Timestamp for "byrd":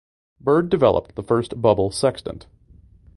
0.39-0.69